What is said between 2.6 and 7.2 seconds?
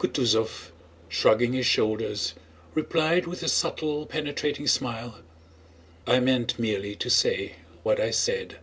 replied with his subtle penetrating smile: "I meant merely to